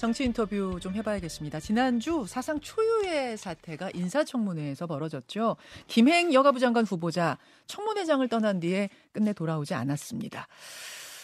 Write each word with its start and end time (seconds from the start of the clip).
정치 0.00 0.24
인터뷰 0.24 0.78
좀 0.80 0.94
해봐야겠습니다. 0.94 1.60
지난주 1.60 2.24
사상 2.26 2.58
초유의 2.58 3.36
사태가 3.36 3.90
인사청문회에서 3.92 4.86
벌어졌죠. 4.86 5.58
김행 5.88 6.32
여가부 6.32 6.58
장관 6.58 6.86
후보자 6.86 7.36
청문회장을 7.66 8.26
떠난 8.28 8.60
뒤에 8.60 8.88
끝내 9.12 9.34
돌아오지 9.34 9.74
않았습니다. 9.74 10.48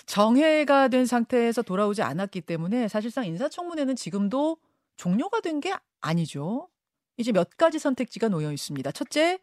정해가 0.04 0.88
된 0.88 1.06
상태에서 1.06 1.62
돌아오지 1.62 2.02
않았기 2.02 2.42
때문에 2.42 2.88
사실상 2.88 3.24
인사청문회는 3.24 3.96
지금도 3.96 4.58
종료가 4.99 5.40
된 5.40 5.61
게 5.61 5.72
아니죠. 6.03 6.69
이제 7.17 7.33
몇 7.33 7.56
가지 7.56 7.79
선택지가 7.79 8.29
놓여 8.29 8.53
있습니다. 8.53 8.93
첫째, 8.93 9.38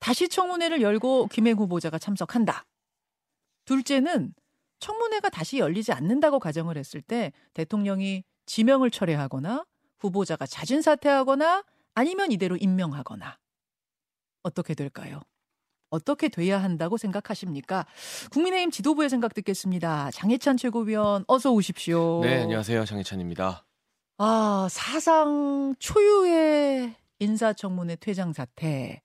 다시 0.00 0.28
청문회를 0.28 0.82
열고 0.82 1.28
김행 1.28 1.56
후보자가 1.56 2.00
참석한다. 2.00 2.64
둘째는 3.64 4.34
청문회가 4.80 5.28
다시 5.28 5.58
열리지 5.58 5.92
않는다고 5.92 6.40
가정을 6.40 6.76
했을 6.76 7.00
때 7.00 7.32
대통령이 7.54 8.24
지명을 8.46 8.90
철회하거나 8.90 9.64
후보자가 9.98 10.46
자진 10.46 10.82
사퇴하거나 10.82 11.64
아니면 11.94 12.32
이대로 12.32 12.56
임명하거나 12.56 13.38
어떻게 14.42 14.74
될까요? 14.74 15.20
어떻게 15.90 16.28
돼야 16.28 16.62
한다고 16.62 16.96
생각하십니까? 16.96 17.86
국민의힘 18.32 18.70
지도부의 18.70 19.10
생각 19.10 19.34
듣겠습니다. 19.34 20.10
장혜찬 20.10 20.56
최고위원 20.56 21.24
어서 21.28 21.52
오십시오. 21.52 22.20
네, 22.22 22.42
안녕하세요. 22.42 22.84
장혜찬입니다. 22.86 23.66
아, 24.18 24.68
사상 24.70 25.74
초유의 25.78 26.94
인사청문회 27.18 27.96
퇴장 27.96 28.32
사태. 28.32 29.02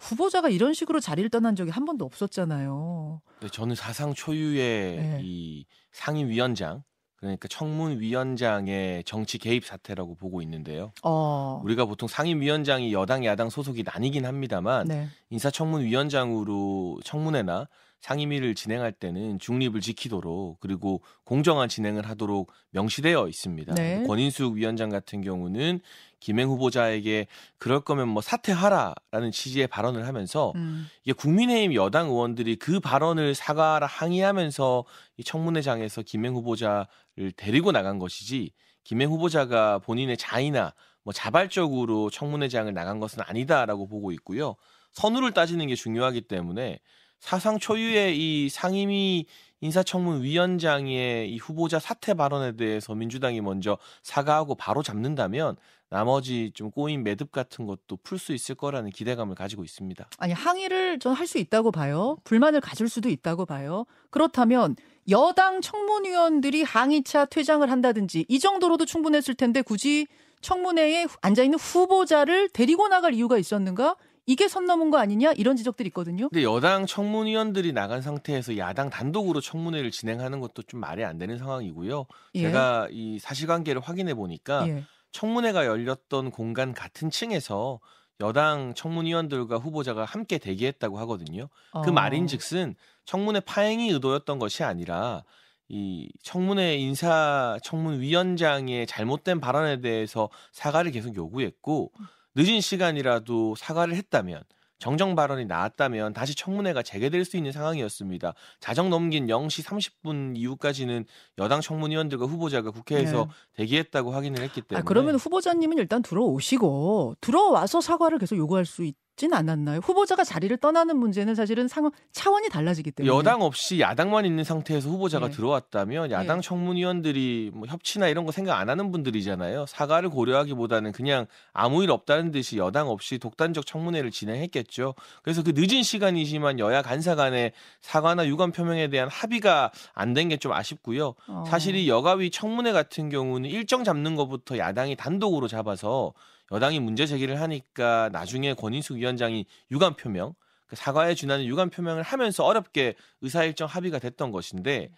후보자가 0.00 0.48
이런 0.48 0.74
식으로 0.74 1.00
자리를 1.00 1.30
떠난 1.30 1.54
적이 1.56 1.70
한 1.70 1.84
번도 1.84 2.04
없었잖아요. 2.04 3.22
네, 3.40 3.48
저는 3.48 3.76
사상 3.76 4.12
초유의 4.12 4.96
네. 4.96 5.20
이 5.22 5.64
상임위원장 5.92 6.82
그러니까 7.16 7.48
청문위원장의 7.48 9.04
정치 9.04 9.38
개입 9.38 9.64
사태라고 9.64 10.14
보고 10.14 10.42
있는데요. 10.42 10.92
어. 11.02 11.60
우리가 11.64 11.86
보통 11.86 12.08
상임위원장이 12.08 12.92
여당 12.92 13.24
야당 13.24 13.50
소속이 13.50 13.82
나뉘긴 13.84 14.26
합니다만 14.26 14.86
네. 14.86 15.08
인사청문위원장으로 15.30 17.00
청문회나 17.04 17.68
상임위를 18.00 18.54
진행할 18.54 18.92
때는 18.92 19.38
중립을 19.38 19.80
지키도록 19.80 20.60
그리고 20.60 21.02
공정한 21.24 21.68
진행을 21.68 22.08
하도록 22.08 22.52
명시되어 22.70 23.26
있습니다. 23.28 23.74
네. 23.74 24.04
권인숙 24.06 24.54
위원장 24.54 24.90
같은 24.90 25.22
경우는 25.22 25.80
김행 26.26 26.48
후보자에게 26.48 27.28
그럴 27.56 27.82
거면 27.82 28.08
뭐 28.08 28.20
사퇴하라라는 28.20 29.30
취지의 29.30 29.68
발언을 29.68 30.08
하면서 30.08 30.52
음. 30.56 30.88
이게 31.04 31.12
국민의힘 31.12 31.74
여당 31.74 32.08
의원들이 32.08 32.56
그 32.56 32.80
발언을 32.80 33.36
사과라 33.36 33.86
항의하면서 33.86 34.84
이 35.18 35.22
청문회장에서 35.22 36.02
김행 36.02 36.34
후보자를 36.34 37.30
데리고 37.36 37.70
나간 37.70 38.00
것이지 38.00 38.50
김행 38.82 39.08
후보자가 39.08 39.78
본인의 39.78 40.16
자의나 40.16 40.74
뭐 41.04 41.12
자발적으로 41.12 42.10
청문회장을 42.10 42.74
나간 42.74 42.98
것은 42.98 43.22
아니다라고 43.24 43.86
보고 43.86 44.10
있고요. 44.10 44.56
선우를 44.94 45.30
따지는 45.30 45.68
게 45.68 45.76
중요하기 45.76 46.22
때문에 46.22 46.80
사상 47.20 47.60
초유의 47.60 48.18
이 48.18 48.48
상임위 48.48 49.26
인사청문 49.60 50.22
위원장의 50.22 51.30
이 51.32 51.38
후보자 51.38 51.78
사퇴 51.78 52.14
발언에 52.14 52.56
대해서 52.56 52.94
민주당이 52.94 53.40
먼저 53.40 53.78
사과하고 54.02 54.54
바로 54.54 54.82
잡는다면 54.82 55.56
나머지 55.88 56.50
좀 56.52 56.70
꼬인 56.70 57.02
매듭 57.04 57.30
같은 57.30 57.64
것도 57.64 57.98
풀 58.02 58.18
수 58.18 58.32
있을 58.34 58.54
거라는 58.56 58.90
기대감을 58.90 59.34
가지고 59.34 59.62
있습니다. 59.64 60.08
아니 60.18 60.32
항의를 60.32 60.98
전 60.98 61.14
할 61.14 61.26
수 61.26 61.38
있다고 61.38 61.70
봐요. 61.70 62.18
불만을 62.24 62.60
가질 62.60 62.88
수도 62.88 63.08
있다고 63.08 63.46
봐요. 63.46 63.86
그렇다면 64.10 64.76
여당 65.08 65.60
청문위원들이 65.60 66.62
항의차 66.64 67.26
퇴장을 67.26 67.68
한다든지 67.70 68.26
이 68.28 68.38
정도로도 68.38 68.84
충분했을 68.84 69.34
텐데 69.34 69.62
굳이 69.62 70.06
청문회에 70.42 71.06
앉아 71.22 71.42
있는 71.44 71.58
후보자를 71.58 72.48
데리고 72.50 72.88
나갈 72.88 73.14
이유가 73.14 73.38
있었는가? 73.38 73.96
이게 74.26 74.48
선 74.48 74.66
넘은 74.66 74.90
거 74.90 74.98
아니냐 74.98 75.32
이런 75.32 75.56
지적들이 75.56 75.88
있거든요. 75.88 76.28
근데 76.28 76.42
여당 76.42 76.84
청문위원들이 76.84 77.72
나간 77.72 78.02
상태에서 78.02 78.58
야당 78.58 78.90
단독으로 78.90 79.40
청문회를 79.40 79.92
진행하는 79.92 80.40
것도 80.40 80.62
좀 80.62 80.80
말이 80.80 81.04
안 81.04 81.16
되는 81.16 81.38
상황이고요. 81.38 82.06
예. 82.34 82.42
제가 82.42 82.88
이 82.90 83.18
사실관계를 83.20 83.80
확인해 83.80 84.14
보니까 84.14 84.66
예. 84.68 84.84
청문회가 85.12 85.64
열렸던 85.66 86.32
공간 86.32 86.74
같은 86.74 87.10
층에서 87.10 87.78
여당 88.20 88.74
청문위원들과 88.74 89.58
후보자가 89.58 90.04
함께 90.04 90.38
대기했다고 90.38 90.98
하거든요. 91.00 91.48
그 91.84 91.90
어. 91.90 91.92
말인즉슨 91.92 92.74
청문회 93.04 93.40
파행이 93.40 93.90
의도였던 93.90 94.38
것이 94.40 94.64
아니라 94.64 95.22
이 95.68 96.10
청문회 96.22 96.76
인사 96.76 97.58
청문위원장의 97.62 98.86
잘못된 98.86 99.40
발언에 99.40 99.80
대해서 99.80 100.30
사과를 100.52 100.90
계속 100.90 101.14
요구했고 101.14 101.92
늦은 102.36 102.60
시간이라도 102.60 103.54
사과를 103.56 103.94
했다면 103.96 104.44
정정 104.78 105.14
발언이 105.14 105.46
나왔다면 105.46 106.12
다시 106.12 106.34
청문회가 106.34 106.82
재개될 106.82 107.24
수 107.24 107.38
있는 107.38 107.50
상황이었습니다. 107.50 108.34
자정 108.60 108.90
넘긴 108.90 109.26
0시 109.26 109.64
30분 109.64 110.36
이후까지는 110.36 111.06
여당 111.38 111.62
청문위원들과 111.62 112.26
후보자가 112.26 112.70
국회에서 112.72 113.24
네. 113.24 113.30
대기했다고 113.54 114.10
확인을 114.10 114.42
했기 114.42 114.60
때문에. 114.60 114.80
아, 114.80 114.84
그러면 114.84 115.14
후보자님은 115.14 115.78
일단 115.78 116.02
들어오시고 116.02 117.16
들어와서 117.22 117.80
사과를 117.80 118.18
계속 118.18 118.36
요구할 118.36 118.66
수 118.66 118.84
있. 118.84 118.94
진 119.16 119.32
않았나요? 119.32 119.80
후보자가 119.80 120.24
자리를 120.24 120.54
떠나는 120.58 120.98
문제는 120.98 121.34
사실은 121.34 121.68
상황 121.68 121.90
차원이 122.12 122.50
달라지기 122.50 122.90
때문에 122.90 123.14
여당 123.16 123.40
없이 123.40 123.80
야당만 123.80 124.26
있는 124.26 124.44
상태에서 124.44 124.90
후보자가 124.90 125.28
네. 125.28 125.32
들어왔다면 125.34 126.10
야당 126.10 126.42
네. 126.42 126.46
청문위원들이 126.46 127.50
뭐 127.54 127.66
협치나 127.66 128.08
이런 128.08 128.26
거 128.26 128.32
생각 128.32 128.58
안 128.58 128.68
하는 128.68 128.92
분들이잖아요. 128.92 129.64
사과를 129.66 130.10
고려하기보다는 130.10 130.92
그냥 130.92 131.26
아무 131.54 131.82
일 131.82 131.90
없다는 131.90 132.30
듯이 132.30 132.58
여당 132.58 132.88
없이 132.88 133.18
독단적 133.18 133.64
청문회를 133.64 134.10
진행했겠죠. 134.10 134.94
그래서 135.22 135.42
그 135.42 135.52
늦은 135.56 135.82
시간이지만 135.82 136.58
여야 136.58 136.82
간사 136.82 137.14
간의 137.14 137.52
사과나 137.80 138.26
유감 138.26 138.52
표명에 138.52 138.88
대한 138.88 139.08
합의가 139.08 139.70
안 139.94 140.12
된 140.12 140.28
게 140.28 140.36
좀 140.36 140.52
아쉽고요. 140.52 141.14
어. 141.28 141.44
사실 141.48 141.74
이 141.76 141.88
여가위 141.88 142.30
청문회 142.30 142.72
같은 142.72 143.08
경우는 143.08 143.48
일정 143.48 143.82
잡는 143.84 144.16
것부터 144.16 144.58
야당이 144.58 144.96
단독으로 144.96 145.48
잡아서 145.48 146.12
여당이 146.52 146.80
문제 146.80 147.06
제기를 147.06 147.40
하니까 147.40 148.08
나중에 148.12 148.54
권인숙 148.54 148.96
위원장이 148.96 149.46
유감 149.70 149.96
표명 149.96 150.34
그 150.66 150.76
사과에 150.76 151.14
준하는 151.14 151.44
유감 151.46 151.70
표명을 151.70 152.02
하면서 152.02 152.44
어렵게 152.44 152.94
의사일정 153.20 153.68
합의가 153.68 153.98
됐던 153.98 154.32
것인데 154.32 154.90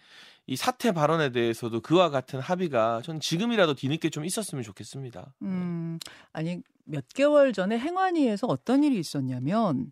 이 0.47 0.55
사태 0.55 0.91
발언에 0.91 1.31
대해서도 1.31 1.81
그와 1.81 2.09
같은 2.09 2.39
합의가 2.39 3.01
전 3.03 3.19
지금이라도 3.19 3.75
뒤늦게 3.75 4.09
좀 4.09 4.25
있었으면 4.25 4.63
좋겠습니다. 4.63 5.33
음, 5.43 5.99
아니 6.33 6.61
몇 6.85 7.07
개월 7.09 7.53
전에 7.53 7.77
행안위에서 7.77 8.47
어떤 8.47 8.83
일이 8.83 8.97
있었냐면 8.97 9.91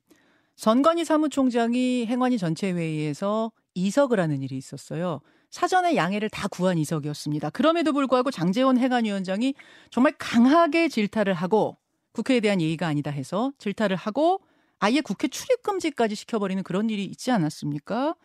전관희 0.56 1.06
사무총장이 1.06 2.08
행안위 2.08 2.40
전체 2.40 2.72
회의에서 2.72 3.52
이석을 3.76 4.20
하는 4.20 4.42
일이 4.42 4.58
있었어요. 4.58 5.22
사전에 5.50 5.96
양해를 5.96 6.30
다 6.30 6.48
구한 6.48 6.78
이석이었습니다. 6.78 7.50
그럼에도 7.52 7.94
불구하고 7.94 8.32
장재원 8.32 8.78
행안위원장이 8.78 9.54
정말 9.90 10.14
강하게 10.18 10.90
질타를 10.90 11.34
하고 11.34 11.78
국회에 12.12 12.40
대한 12.40 12.62
예의가 12.62 12.88
아니다 12.88 13.12
해서 13.12 13.52
질타를 13.58 13.96
하고 13.96 14.42
아예 14.80 15.02
국회 15.02 15.28
출입 15.28 15.64
금지까지 15.64 16.16
시켜버리는 16.16 16.62
그런 16.64 16.90
일이 16.90 17.04
있지 17.06 17.32
않았습니까? 17.32 18.16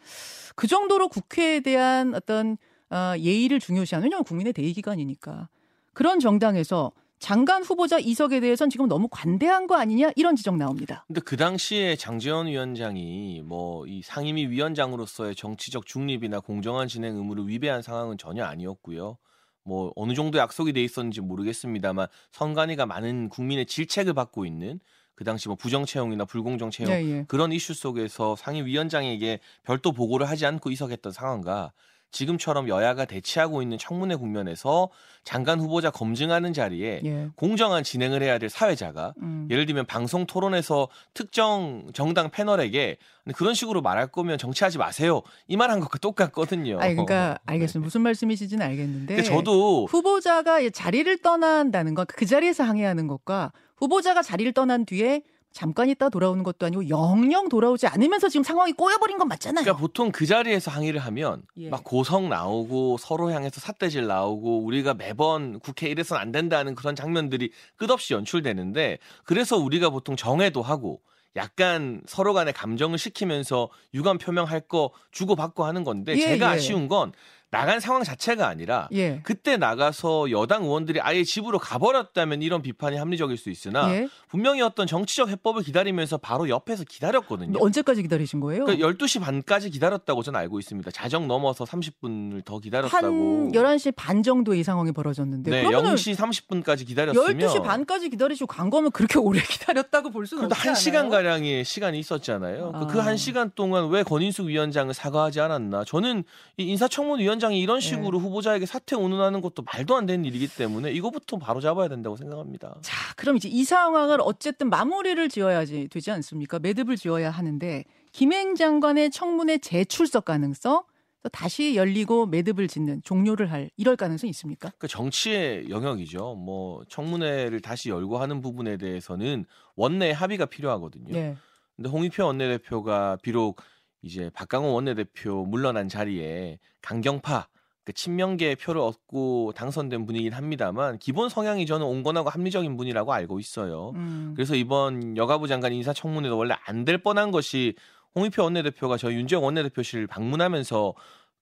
그 0.55 0.67
정도로 0.67 1.09
국회에 1.09 1.61
대한 1.61 2.15
어떤 2.15 2.59
어, 2.91 3.15
예의를 3.17 3.59
중요시하는 3.59 4.05
왜냐하면 4.05 4.25
국민의 4.25 4.53
대의 4.53 4.73
기관이니까 4.75 5.49
그런 5.95 6.21
정당에서 6.21 6.93
장관 7.23 7.63
후보자 7.63 7.99
이석에 8.01 8.41
대해서는 8.41 8.69
지금 8.69 8.89
너무 8.89 9.07
관대한 9.09 9.69
거 9.69 9.77
아니냐 9.77 10.11
이런 10.17 10.35
지적 10.35 10.57
나옵니다. 10.57 11.05
근데 11.07 11.21
그 11.21 11.37
당시에 11.37 11.95
장재원 11.95 12.49
위원장이 12.49 13.43
뭐 13.45 13.73
이 13.87 14.03
상임위 14.03 14.49
위원장으로서의 14.49 15.35
정치적 15.35 15.87
중립이나 15.87 16.41
공정한 16.41 16.89
진행 16.89 17.17
의무를 17.17 17.49
위배한 17.49 17.83
상황은 17.83 18.19
전혀 18.19 18.45
아니었고요. 18.45 19.19
뭐 19.65 19.93
어느 19.97 20.15
정도 20.15 20.39
약속이 20.39 20.73
돼 20.73 20.83
있었는지 20.83 21.21
모르겠습니다만 21.21 22.09
선관위가 22.33 22.87
많은 22.87 23.29
국민의 23.29 23.67
질책을 23.67 24.15
받고 24.15 24.45
있는 24.45 24.81
그 25.15 25.25
당시 25.25 25.49
뭐 25.49 25.57
부정 25.57 25.85
채용이나 25.85 26.25
불공정 26.25 26.71
채용 26.71 26.91
예, 26.93 27.05
예. 27.05 27.25
그런 27.29 27.53
이슈 27.53 27.75
속에서 27.75 28.35
상임위원장에게 28.35 29.41
별도 29.63 29.93
보고를 29.93 30.29
하지 30.29 30.47
않고 30.47 30.71
이석했던 30.71 31.13
상황과 31.13 31.73
지금처럼 32.13 32.69
여야가 32.69 33.07
대치하고 33.07 33.63
있는 33.63 33.79
청문회 33.79 34.15
국면에서 34.17 34.91
장관 35.25 35.59
후보자 35.61 35.91
검증하는 35.91 36.53
자리에 36.53 37.01
예. 37.05 37.29
공정한 37.37 37.83
진행을 37.85 38.23
해야 38.23 38.39
될 38.39 38.49
사회자가 38.51 39.15
음. 39.23 39.49
예를 39.51 39.67
들면 39.67 39.87
방송 39.87 40.27
토론에서 40.27 40.89
특정 41.15 41.91
정당 41.95 42.31
패널에게 42.31 42.99
그런 43.35 43.55
식으로 43.55 43.83
말할 43.83 44.09
거면 44.09 44.37
정치하지 44.39 44.79
마세요. 44.79 45.23
이 45.49 45.57
말 45.57 45.71
한 45.71 45.81
것과 45.81 45.99
똑같거든요. 45.99 46.79
아니, 46.81 46.95
그러니까 46.95 47.39
알겠습니다. 47.47 47.81
네. 47.81 47.85
무슨 47.85 48.03
말씀이시지는 48.03 48.67
알겠는데 48.67 49.23
저도 49.23 49.87
후보자가 49.87 50.69
자리를 50.71 51.19
떠난다는 51.23 51.95
것, 51.95 52.07
그 52.09 52.27
자리에서 52.27 52.65
항의하는 52.65 53.07
것과 53.07 53.53
후보자가 53.77 54.23
자리를 54.23 54.53
떠난 54.53 54.85
뒤에 54.85 55.23
잠깐 55.53 55.89
있다 55.89 56.09
돌아오는 56.09 56.43
것도 56.43 56.67
아니고 56.67 56.89
영영 56.89 57.49
돌아오지 57.49 57.87
않으면서 57.87 58.29
지금 58.29 58.43
상황이 58.43 58.73
꼬여버린 58.73 59.19
건 59.19 59.29
맞잖아요. 59.29 59.65
그러니까 59.65 59.81
보통 59.81 60.11
그 60.11 60.27
자리에서 60.27 60.71
항의를 60.71 61.01
하면 61.01 61.43
예. 61.59 61.69
막 61.69 61.85
고성 61.85 62.29
나오고 62.29 62.99
서로 62.99 63.31
향해서 63.31 63.61
삿대질 63.61 64.07
나오고 64.07 64.65
우리가 64.65 64.95
매번 64.95 65.61
국회 65.61 65.89
이래서는 65.89 66.21
안 66.21 66.33
된다는 66.33 66.75
그런 66.75 66.95
장면들이 66.95 67.53
끝없이 67.77 68.15
연출되는데 68.15 68.99
그래서 69.25 69.57
우리가 69.59 69.91
보통 69.91 70.17
정회도 70.17 70.63
하고 70.63 71.01
약간 71.37 72.03
서로 72.07 72.35
간의 72.35 72.53
감정을 72.53 72.99
시키면서 72.99 73.71
유감 73.95 74.19
표명할 74.19 74.61
거 74.61 74.91
주고받고 75.13 75.65
하는 75.65 75.85
건데 75.85 76.13
예, 76.17 76.21
제가 76.21 76.47
예. 76.51 76.57
아쉬운 76.57 76.89
건 76.89 77.13
나간 77.53 77.81
상황 77.81 78.03
자체가 78.03 78.49
아니라 78.49 78.89
예. 78.93 79.21
그때 79.25 79.59
나가서 79.59 80.31
여당 80.31 80.65
의원들이 80.65 81.03
아예 81.03 81.23
집으로 81.23 81.59
가버렸다면 81.59 82.41
이런 82.41 82.63
비판이 82.63 82.97
합리적일 82.97 83.37
수 83.37 83.51
있으나 83.51 83.95
예. 83.95 84.09
분명히 84.29 84.63
어떤 84.63 84.87
정치적 84.87 85.29
해법을 85.29 85.63
기다리면서 85.63 86.17
바로 86.17 86.49
옆에서 86.49 86.85
기다렸거든요. 86.85 87.59
언제까지 87.61 88.01
기다리신 88.05 88.41
거예요? 88.41 88.65
그러니까 88.65 88.89
12시 88.89 89.21
반까지 89.21 89.69
기다렸다고 89.69 90.23
저는 90.23 90.41
알고 90.41 90.61
있습니다. 90.61 90.91
자정 90.93 91.29
넘어서 91.29 91.65
30분을 91.67 92.43
더 92.43 92.59
기다렸다고. 92.59 93.07
한 93.07 93.53
11시 93.53 93.95
반 93.95 94.23
정도 94.23 94.55
이 94.55 94.63
상황이 94.63 94.91
벌어졌는데. 94.91 95.51
네, 95.51 95.65
0시 95.65 96.17
30분까지 96.17 96.87
기다렸으면 96.87 97.37
12시 97.37 97.63
반까지 97.63 98.09
기다리시고 98.09 98.47
간 98.47 98.71
거면 98.71 98.93
그렇게 98.93 99.19
오래 99.19 99.43
기다렸다고 99.45 100.09
볼 100.09 100.27
수는 100.27 100.47
없지 100.47 100.59
않아요? 100.59 100.75
1시간 100.75 101.11
가량의 101.11 101.67
시간이 101.67 101.99
있었잖아요. 101.99 102.73
아. 102.75 102.87
그 102.87 102.99
1시간 102.99 103.55
동안 103.55 103.91
왜 103.91 104.03
권인숙 104.03 104.47
위원장을 104.47 104.95
사과하지 104.95 105.41
않았나? 105.41 105.85
저는 105.85 106.25
이 106.57 106.65
인사청문 106.65 107.21
위원 107.21 107.42
위원장이 107.43 107.61
이런 107.61 107.81
네. 107.81 107.87
식으로 107.87 108.19
네. 108.19 108.25
후보자에게 108.25 108.67
사퇴 108.67 108.95
운운하는 108.97 109.41
것도 109.41 109.65
말도 109.65 109.97
안 109.97 110.07
되는 110.07 110.25
일이기 110.25 110.49
때문에 110.49 110.93
이거부터 110.93 111.39
바로 111.39 111.61
잡아야 111.61 111.89
된다고 111.89 112.17
생각합니다. 112.17 112.77
자, 112.83 112.97
그럼 113.17 113.37
이제 113.37 113.49
이 113.49 113.65
상황을 113.65 114.19
어쨌든 114.21 114.71
마무리를 114.71 115.29
지어야지 115.29 115.89
되지 115.89 116.11
않습니까? 116.13 116.59
매듭을 116.61 116.97
지어야 116.97 117.31
하는데 117.31 117.85
김행 118.13 118.55
장관의 118.55 119.11
청문회 119.11 119.59
재출석 119.59 120.25
가능성 120.25 120.85
다시 121.31 121.77
열리고 121.77 122.27
매듭을 122.27 122.69
짓는 122.69 123.03
종료를 123.05 123.51
할 123.51 123.71
이럴 123.77 123.97
가능성이 123.97 124.31
있습니까? 124.31 124.73
그 124.79 124.89
정치의 124.89 125.71
영역이죠. 125.71 126.35
뭐 126.35 126.83
청문회를 126.89 127.61
다시 127.61 127.91
열고 127.91 128.19
하는 128.19 128.41
부분에 128.41 128.77
대해서는 128.77 129.45
원내 129.77 130.13
합의가 130.13 130.47
필요하거든요. 130.47 131.13
네. 131.13 131.37
근데 131.77 131.89
홍익표 131.89 132.27
원내대표가 132.27 133.19
비록 133.23 133.61
이제 134.03 134.31
박강원 134.35 134.73
원내대표 134.73 135.45
물러난 135.47 135.89
자리에 135.89 136.59
강경파 136.81 137.49
그 137.85 137.93
친명계 137.93 138.57
표를 138.57 138.81
얻고 138.81 139.53
당선된 139.57 140.07
분이긴 140.07 140.33
합니다만 140.33 140.99
기본 140.99 141.29
성향이 141.29 141.67
저는 141.67 141.85
온건하고 141.85 142.31
합리적인 142.31 142.77
분이라고 142.77 143.13
알고 143.13 143.41
있어요. 143.41 143.93
음. 143.97 144.33
그래서 144.37 144.55
이번 144.55 145.17
여가부 145.17 145.49
장관 145.49 145.73
인사청문회도 145.73 146.37
원래 146.37 146.55
안 146.65 146.85
될 146.85 146.99
뻔한 146.99 147.31
것이 147.33 147.75
홍익표 148.15 148.43
원내대표가 148.45 148.97
저희 148.99 149.17
윤재영 149.17 149.43
원내대표실 149.43 150.07
방문하면서 150.07 150.95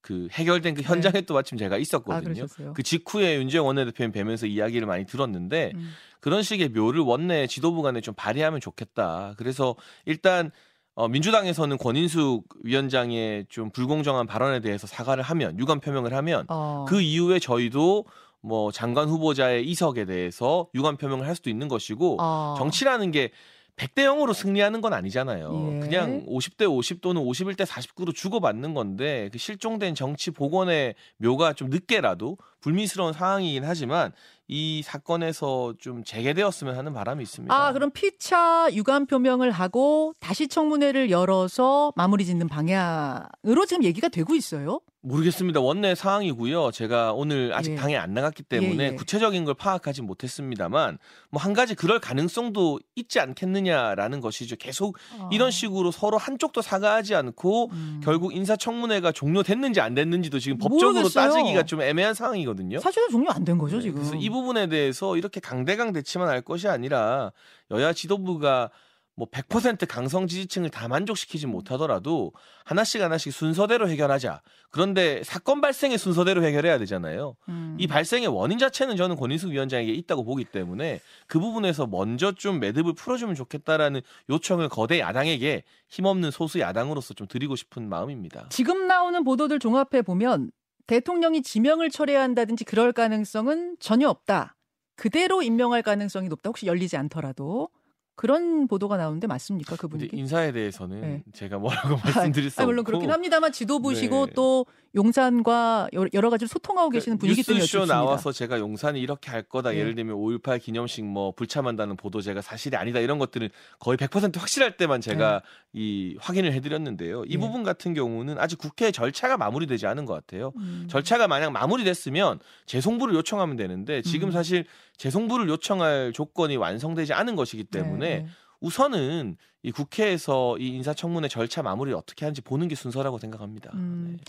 그 0.02 0.28
해결된 0.32 0.74
그 0.74 0.80
네. 0.82 0.88
현장에 0.88 1.12
네. 1.12 1.20
또 1.22 1.34
마침 1.34 1.58
제가 1.58 1.76
있었거든요. 1.76 2.44
아, 2.44 2.72
그 2.72 2.82
직후에 2.82 3.36
윤재영 3.36 3.66
원내대표님 3.66 4.12
뵈면서 4.12 4.46
이야기를 4.46 4.86
많이 4.86 5.04
들었는데 5.04 5.72
음. 5.74 5.90
그런 6.20 6.42
식의 6.42 6.70
묘를 6.70 7.00
원내 7.02 7.48
지도부 7.48 7.82
간에 7.82 8.00
좀 8.00 8.14
발휘하면 8.14 8.60
좋겠다. 8.60 9.34
그래서 9.36 9.76
일단 10.06 10.50
어, 10.94 11.08
민주당에서는 11.08 11.78
권인숙 11.78 12.44
위원장의 12.62 13.46
좀 13.48 13.70
불공정한 13.70 14.26
발언에 14.26 14.60
대해서 14.60 14.86
사과를 14.86 15.22
하면 15.22 15.58
유감 15.58 15.80
표명을 15.80 16.12
하면 16.14 16.44
어. 16.48 16.84
그 16.88 17.00
이후에 17.00 17.38
저희도 17.38 18.04
뭐 18.42 18.72
장관 18.72 19.08
후보자의 19.08 19.66
이석에 19.68 20.04
대해서 20.04 20.68
유감 20.74 20.96
표명을 20.96 21.26
할 21.26 21.36
수도 21.36 21.50
있는 21.50 21.68
것이고 21.68 22.16
어. 22.20 22.54
정치라는 22.58 23.10
게 23.10 23.30
100대 23.76 24.04
0으로 24.04 24.34
승리하는 24.34 24.82
건 24.82 24.92
아니잖아요. 24.92 25.72
예. 25.76 25.80
그냥 25.80 26.26
50대 26.26 26.70
50 26.70 27.00
또는 27.00 27.22
51대 27.22 27.64
49로 27.64 28.14
주고받는 28.14 28.74
건데 28.74 29.30
그 29.32 29.38
실종된 29.38 29.94
정치 29.94 30.30
복원의 30.30 30.96
묘가 31.16 31.54
좀 31.54 31.70
늦게라도 31.70 32.36
불미스러운 32.60 33.12
상황이긴 33.12 33.64
하지만 33.64 34.12
이 34.48 34.82
사건에서 34.84 35.74
좀 35.78 36.02
재개되었으면 36.04 36.76
하는 36.76 36.92
바람이 36.92 37.22
있습니다. 37.22 37.54
아, 37.54 37.72
그럼 37.72 37.90
피차 37.92 38.68
유감 38.72 39.06
표명을 39.06 39.50
하고 39.52 40.12
다시 40.18 40.48
청문회를 40.48 41.10
열어서 41.10 41.92
마무리 41.96 42.24
짓는 42.24 42.48
방향으로 42.48 43.66
지금 43.66 43.84
얘기가 43.84 44.08
되고 44.08 44.34
있어요? 44.34 44.80
모르겠습니다. 45.02 45.60
원내 45.60 45.94
사항이고요. 45.94 46.72
제가 46.72 47.14
오늘 47.14 47.52
아직 47.54 47.72
예. 47.72 47.76
당에 47.76 47.96
안 47.96 48.12
나갔기 48.12 48.42
때문에 48.42 48.84
예, 48.84 48.88
예. 48.88 48.94
구체적인 48.94 49.46
걸 49.46 49.54
파악하지 49.54 50.02
못했습니다만 50.02 50.98
뭐 51.30 51.40
한 51.40 51.54
가지 51.54 51.74
그럴 51.74 52.00
가능성도 52.00 52.80
있지 52.96 53.18
않겠느냐라는 53.18 54.20
것이죠. 54.20 54.56
계속 54.56 54.98
어. 55.18 55.30
이런 55.32 55.50
식으로 55.50 55.90
서로 55.90 56.18
한쪽도 56.18 56.60
사과하지 56.60 57.14
않고 57.14 57.70
음. 57.72 58.00
결국 58.04 58.34
인사청문회가 58.34 59.12
종료됐는지 59.12 59.80
안 59.80 59.94
됐는지도 59.94 60.38
지금 60.38 60.58
법적으로 60.58 60.92
모르겠어요. 61.00 61.30
따지기가 61.30 61.62
좀 61.62 61.80
애매한 61.80 62.12
상황이거든요. 62.12 62.49
사실은 62.80 63.08
종료 63.10 63.30
안 63.30 63.44
된 63.44 63.58
거죠 63.58 63.76
네, 63.76 63.82
지금. 63.82 63.96
그래서 64.00 64.14
이 64.16 64.28
부분에 64.30 64.66
대해서 64.68 65.16
이렇게 65.16 65.40
강대강 65.40 65.92
대치만 65.92 66.28
할 66.28 66.40
것이 66.42 66.68
아니라 66.68 67.32
여야 67.70 67.92
지도부가 67.92 68.70
뭐 69.16 69.28
100% 69.28 69.86
강성 69.86 70.26
지지층을 70.26 70.70
다 70.70 70.88
만족시키지 70.88 71.46
못하더라도 71.46 72.32
하나씩 72.64 73.02
하나씩 73.02 73.34
순서대로 73.34 73.86
해결하자. 73.90 74.40
그런데 74.70 75.22
사건 75.24 75.60
발생의 75.60 75.98
순서대로 75.98 76.42
해결해야 76.42 76.78
되잖아요. 76.78 77.36
음. 77.50 77.76
이 77.78 77.86
발생의 77.86 78.28
원인 78.28 78.58
자체는 78.58 78.96
저는 78.96 79.16
권인숙 79.16 79.50
위원장에게 79.50 79.92
있다고 79.92 80.24
보기 80.24 80.44
때문에 80.46 81.00
그 81.26 81.38
부분에서 81.38 81.86
먼저 81.86 82.32
좀 82.32 82.60
매듭을 82.60 82.94
풀어주면 82.94 83.34
좋겠다라는 83.34 84.00
요청을 84.30 84.70
거대 84.70 85.00
야당에게 85.00 85.64
힘없는 85.90 86.30
소수 86.30 86.60
야당으로서 86.60 87.12
좀 87.12 87.26
드리고 87.26 87.56
싶은 87.56 87.90
마음입니다. 87.90 88.46
지금 88.48 88.86
나오는 88.86 89.22
보도들 89.22 89.58
종합해 89.58 90.00
보면 90.02 90.50
대통령이 90.90 91.42
지명을 91.42 91.88
철회한다든지 91.88 92.64
그럴 92.64 92.92
가능성은 92.92 93.76
전혀 93.78 94.08
없다. 94.08 94.56
그대로 94.96 95.40
임명할 95.40 95.82
가능성이 95.82 96.28
높다. 96.28 96.50
혹시 96.50 96.66
열리지 96.66 96.96
않더라도. 96.96 97.68
그런 98.14 98.68
보도가 98.68 98.96
나오는데 98.96 99.26
맞습니까 99.26 99.76
그분이? 99.76 100.10
인사에 100.12 100.52
대해서는 100.52 101.00
네. 101.00 101.22
제가 101.32 101.58
뭐라고 101.58 101.96
말씀드릴 102.04 102.50
수 102.50 102.60
아, 102.60 102.66
물론 102.66 102.84
그렇긴 102.84 103.10
합니다만 103.10 103.50
지도부시고 103.50 104.26
네. 104.26 104.32
또 104.34 104.66
용산과 104.94 105.88
여러 106.12 106.30
가지로 106.30 106.48
소통하고 106.48 106.90
그 106.90 106.94
계시는 106.94 107.16
분이기 107.18 107.42
때문에 107.44 107.62
뉴스쇼 107.62 107.86
나와서 107.86 108.32
제가 108.32 108.58
용산이 108.58 109.00
이렇게 109.00 109.30
할 109.30 109.42
거다. 109.42 109.70
네. 109.70 109.78
예를 109.78 109.94
들면 109.94 110.16
5.18 110.16 110.60
기념식 110.60 111.04
뭐 111.04 111.32
불참한다는 111.32 111.96
보도 111.96 112.20
제가 112.20 112.42
사실이 112.42 112.76
아니다 112.76 112.98
이런 112.98 113.18
것들은 113.18 113.48
거의 113.78 113.96
100% 113.96 114.36
확실할 114.36 114.76
때만 114.76 115.00
제가 115.00 115.42
네. 115.72 115.80
이 115.80 116.16
확인을 116.20 116.52
해드렸는데요. 116.52 117.24
이 117.26 117.36
네. 117.36 117.38
부분 117.38 117.62
같은 117.62 117.94
경우는 117.94 118.38
아직 118.38 118.58
국회 118.58 118.90
절차가 118.90 119.36
마무리되지 119.36 119.86
않은 119.86 120.06
것 120.06 120.14
같아요. 120.14 120.52
음. 120.56 120.86
절차가 120.90 121.28
만약 121.28 121.52
마무리됐으면 121.52 122.40
재송부를 122.66 123.14
요청하면 123.14 123.56
되는데 123.56 124.02
지금 124.02 124.28
음. 124.28 124.32
사실 124.32 124.64
재송부를 124.96 125.48
요청할 125.48 126.12
조건이 126.12 126.56
완성되지 126.56 127.14
않은 127.14 127.36
것이기 127.36 127.64
때문에 127.64 128.09
네. 128.18 128.26
우선은 128.60 129.36
이 129.62 129.72
국회에서 129.72 130.58
이 130.58 130.68
인사청문회 130.68 131.28
절차 131.28 131.62
마무리를 131.62 131.96
어떻게 131.96 132.24
하는지 132.24 132.40
보는 132.42 132.68
게 132.68 132.74
순서라고 132.74 133.18
생각합니다. 133.18 133.70
음. 133.74 134.16
네. 134.18 134.24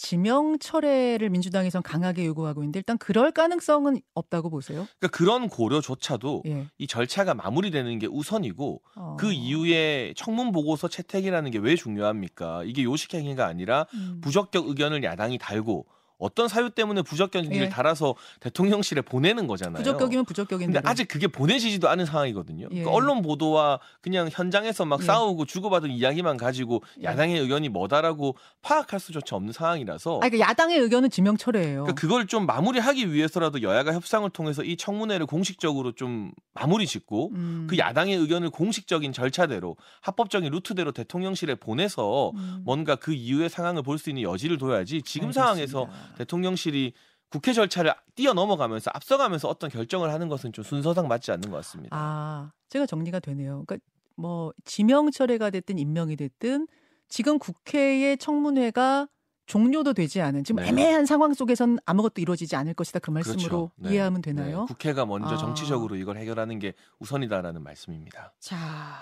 지명 0.00 0.60
철회를 0.60 1.28
민주당에선 1.28 1.82
강하게 1.82 2.24
요구하고 2.26 2.62
있는데 2.62 2.78
일단 2.78 2.96
그럴 2.98 3.32
가능성은 3.32 4.00
없다고 4.14 4.48
보세요? 4.48 4.86
그러니까 5.00 5.08
그런 5.08 5.48
고려조차도 5.48 6.44
예. 6.46 6.68
이 6.78 6.86
절차가 6.86 7.34
마무리되는 7.34 7.98
게 7.98 8.06
우선이고 8.06 8.80
어. 8.94 9.16
그 9.18 9.32
이후에 9.32 10.14
청문 10.16 10.52
보고서 10.52 10.86
채택이라는 10.86 11.50
게 11.50 11.58
왜 11.58 11.74
중요합니까? 11.74 12.62
이게 12.64 12.84
요식 12.84 13.12
행위가 13.14 13.46
아니라 13.46 13.86
음. 13.94 14.20
부적격 14.22 14.68
의견을 14.68 15.02
야당이 15.02 15.38
달고 15.38 15.86
어떤 16.18 16.48
사유 16.48 16.70
때문에 16.70 17.02
부적격인지를 17.02 17.66
예. 17.66 17.68
달아서 17.68 18.14
대통령실에 18.40 19.02
보내는 19.02 19.46
거잖아요. 19.46 19.76
부적격이면 19.78 20.24
부적격인데. 20.24 20.72
근데 20.72 20.88
아직 20.88 21.06
그게 21.06 21.26
보내지지도 21.28 21.88
않은 21.88 22.06
상황이거든요. 22.06 22.64
예. 22.64 22.68
그러니까 22.68 22.90
언론 22.90 23.22
보도와 23.22 23.78
그냥 24.00 24.28
현장에서 24.30 24.84
막 24.84 25.00
예. 25.00 25.06
싸우고 25.06 25.44
주고받은 25.46 25.90
이야기만 25.90 26.36
가지고 26.36 26.82
예. 27.00 27.04
야당의 27.04 27.38
의견이 27.40 27.68
뭐다라고 27.68 28.36
파악할 28.62 28.98
수조차 28.98 29.36
없는 29.36 29.52
상황이라서. 29.52 30.16
아, 30.16 30.28
그러니까 30.28 30.48
야당의 30.50 30.78
의견은 30.78 31.10
지명철회예요. 31.10 31.84
그러니까 31.84 31.94
그걸 31.94 32.26
좀 32.26 32.46
마무리하기 32.46 33.12
위해서라도 33.12 33.62
여야가 33.62 33.92
협상을 33.92 34.28
통해서 34.30 34.64
이 34.64 34.76
청문회를 34.76 35.26
공식적으로 35.26 35.92
좀 35.92 36.32
마무리 36.54 36.86
짓고 36.86 37.30
음. 37.34 37.66
그 37.70 37.78
야당의 37.78 38.16
의견을 38.16 38.50
공식적인 38.50 39.12
절차대로 39.12 39.76
합법적인 40.00 40.50
루트대로 40.50 40.90
대통령실에 40.92 41.54
보내서 41.54 42.32
음. 42.34 42.62
뭔가 42.64 42.96
그 42.96 43.12
이후의 43.12 43.48
상황을 43.50 43.82
볼 43.82 43.98
수 43.98 44.10
있는 44.10 44.22
여지를 44.22 44.58
둬야지 44.58 45.02
지금 45.02 45.26
알겠습니다. 45.28 45.42
상황에서 45.42 45.88
대통령실이 46.16 46.94
국회 47.30 47.52
절차를 47.52 47.92
뛰어넘어가면서 48.14 48.90
앞서가면서 48.94 49.48
어떤 49.48 49.68
결정을 49.68 50.12
하는 50.12 50.28
것은 50.28 50.52
좀 50.52 50.64
순서상 50.64 51.08
맞지 51.08 51.30
않는 51.32 51.50
것 51.50 51.56
같습니다. 51.58 51.96
아, 51.96 52.52
제가 52.70 52.86
정리가 52.86 53.20
되네요. 53.20 53.64
그러니까 53.66 53.78
뭐 54.16 54.52
지명 54.64 55.10
철회가 55.10 55.50
됐든 55.50 55.78
임명이 55.78 56.16
됐든 56.16 56.66
지금 57.08 57.38
국회의 57.38 58.16
청문회가 58.16 59.08
종료도 59.46 59.94
되지 59.94 60.20
않은 60.20 60.44
지금 60.44 60.62
네. 60.62 60.68
애매한 60.68 61.06
상황 61.06 61.32
속에선 61.32 61.78
아무것도 61.86 62.20
이루어지지 62.20 62.54
않을 62.56 62.74
것이다 62.74 62.98
그 62.98 63.10
말씀으로 63.10 63.38
그렇죠. 63.48 63.70
네. 63.76 63.92
이해하면 63.92 64.20
되나요? 64.20 64.60
네. 64.60 64.66
국회가 64.66 65.06
먼저 65.06 65.34
아. 65.34 65.36
정치적으로 65.38 65.96
이걸 65.96 66.18
해결하는 66.18 66.58
게 66.58 66.74
우선이다라는 66.98 67.62
말씀입니다. 67.62 68.34
자, 68.40 68.98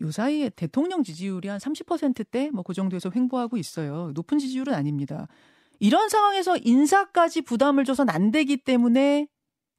요 0.00 0.10
사이에 0.10 0.48
대통령 0.48 1.02
지지율이 1.02 1.48
한 1.48 1.58
30%대 1.58 2.50
뭐 2.52 2.62
그 2.62 2.72
정도에서 2.72 3.10
횡보하고 3.14 3.58
있어요. 3.58 4.12
높은 4.14 4.38
지지율은 4.38 4.72
아닙니다. 4.72 5.28
이런 5.84 6.08
상황에서 6.08 6.56
인사까지 6.56 7.42
부담을 7.42 7.84
줘선 7.84 8.08
안 8.08 8.30
되기 8.30 8.56
때문에 8.56 9.26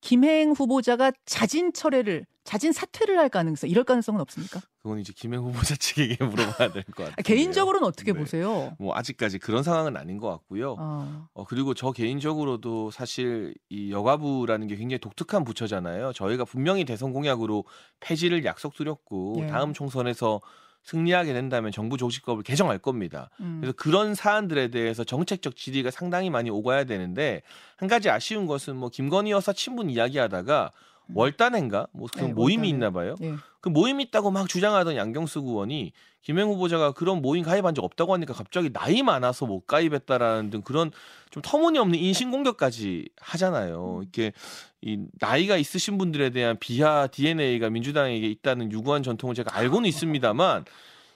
김행 0.02 0.52
후보자가 0.52 1.12
자진 1.26 1.74
철회를 1.74 2.28
자진 2.44 2.72
사퇴를 2.72 3.18
할 3.18 3.28
가능성 3.28 3.72
이럴 3.72 3.84
가능성은 3.86 4.22
없습니까? 4.22 4.62
그건 4.84 5.00
이제 5.00 5.12
김행 5.16 5.40
후보자 5.42 5.74
측에게 5.82 6.24
물어봐야 6.24 6.72
될 6.74 6.84
것 6.84 6.96
같아요. 6.98 7.16
아, 7.18 7.22
개인적으로는 7.24 7.88
어떻게 7.88 8.14
네. 8.14 8.20
보세요? 8.20 8.76
뭐 8.78 8.96
아직까지 8.96 9.40
그런 9.40 9.64
상황은 9.64 9.98
아닌 9.98 10.20
것 10.20 10.30
같고요. 10.30 10.76
어. 10.78 11.28
어. 11.34 11.44
그리고 11.46 11.74
저 11.74 11.92
개인적으로도 11.92 12.92
사실 12.92 13.56
이 13.70 13.92
여가부라는 13.92 14.68
게 14.68 14.76
굉장히 14.76 15.00
독특한 15.00 15.44
부처잖아요. 15.44 16.14
저희가 16.14 16.46
분명히 16.46 16.86
대선 16.86 17.14
공약으로 17.14 17.66
폐지를 18.00 18.46
약속드렸고 18.46 19.38
예. 19.40 19.48
다음 19.48 19.74
총선에서 19.74 20.40
승리하게 20.86 21.34
된다면 21.34 21.72
정부 21.72 21.98
조직법을 21.98 22.44
개정할 22.44 22.78
겁니다. 22.78 23.30
음. 23.40 23.58
그래서 23.60 23.76
그런 23.76 24.14
사안들에 24.14 24.70
대해서 24.70 25.04
정책적 25.04 25.56
질의가 25.56 25.92
상당히 25.92 26.30
많이 26.30 26.50
오가야 26.50 26.84
되는데 26.86 27.42
한 27.76 27.90
가지 27.90 28.10
아쉬운 28.10 28.46
것은 28.46 28.76
뭐 28.76 28.90
김건희 28.90 29.32
여사 29.32 29.52
친분 29.52 29.90
이야기하다가 29.90 30.72
음. 30.74 30.95
월단인가 31.14 31.88
뭐그 31.92 32.20
네, 32.20 32.34
모임이. 32.34 32.70
있나 32.70 32.92
봐요. 32.92 33.16
네. 33.20 33.36
그 33.62 33.70
모임 33.70 34.00
있다고 34.00 34.32
막 34.32 34.48
주장하던 34.48 34.96
양경수 34.96 35.40
의원이 35.40 35.92
김행 36.22 36.48
후보자가 36.48 36.92
그런 36.92 37.22
모임 37.22 37.44
가입한 37.44 37.76
적 37.76 37.84
없다고 37.84 38.14
하니까 38.14 38.34
갑자기 38.34 38.72
나이 38.74 39.04
많아서 39.04 39.46
못 39.46 39.68
가입했다라는 39.68 40.50
등 40.50 40.62
그런 40.62 40.92
좀 41.30 41.42
터무니없는 41.44 41.98
인신 42.00 42.32
공격까지 42.32 43.10
하잖아요. 43.20 43.98
음. 43.98 44.02
이렇게 44.02 44.34
이 44.82 45.06
나이가 45.20 45.58
있으신 45.58 45.98
분들에 45.98 46.32
대한 46.32 46.58
비하 46.60 47.08
DNA가 47.08 47.70
민주당에게 47.70 48.28
있다는 48.28 48.72
유구한 48.72 49.04
전통을 49.04 49.36
제가 49.36 49.56
알고는 49.56 49.88
있습니다만 49.88 50.66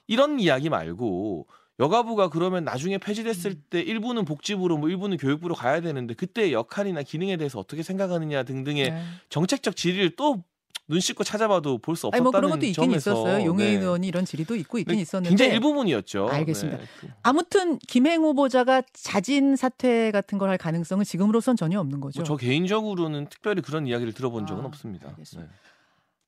이런 0.07 0.39
이야기 0.39 0.69
말고 0.69 1.47
여가부가 1.79 2.29
그러면 2.29 2.65
나중에 2.65 2.97
폐지됐을 2.97 3.51
음. 3.51 3.63
때 3.69 3.79
일부는 3.79 4.25
복지부로 4.25 4.77
뭐 4.77 4.89
일부는 4.89 5.17
교육부로 5.17 5.55
가야 5.55 5.79
되는데 5.81 6.13
그때의 6.13 6.51
역할이나 6.53 7.03
기능에 7.03 7.37
대해서 7.37 7.59
어떻게 7.59 7.83
생각하느냐 7.83 8.43
등등의 8.43 8.91
네. 8.91 9.01
정책적 9.29 9.75
질의를 9.75 10.15
또 10.15 10.43
눈 10.91 10.99
씻고 10.99 11.23
찾아봐도 11.23 11.77
볼 11.77 11.95
수 11.95 12.07
없었다는 12.07 12.23
뭐 12.23 12.31
그런 12.31 12.49
것도 12.49 12.65
있긴 12.65 12.73
점에서 12.73 13.11
있었어요. 13.11 13.45
용해인 13.45 13.79
네. 13.79 13.85
의원이 13.85 14.07
이런 14.07 14.25
질의도 14.25 14.55
있고 14.55 14.79
있긴 14.79 14.97
있었는데 14.97 15.29
굉장히 15.29 15.51
일부분이었죠. 15.53 16.29
알겠습니다. 16.29 16.79
네. 16.79 17.09
아무튼 17.21 17.77
김행 17.87 18.23
후보자가 18.23 18.81
자진 18.93 19.55
사퇴 19.55 20.09
같은 20.09 20.39
걸 20.39 20.49
할 20.49 20.57
가능성은 20.57 21.05
지금으로선 21.05 21.57
전혀 21.57 21.79
없는 21.79 21.99
거죠. 21.99 22.21
뭐 22.21 22.25
저 22.25 22.35
개인적으로는 22.37 23.27
특별히 23.29 23.61
그런 23.61 23.85
이야기를 23.85 24.13
들어본 24.13 24.47
적은 24.47 24.63
아, 24.63 24.65
없습니다. 24.65 25.15
네. 25.15 25.43